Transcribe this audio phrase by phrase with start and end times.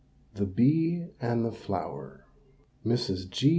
[0.33, 2.25] THE BEE AND THE FLOWER.
[2.83, 3.45] MRS.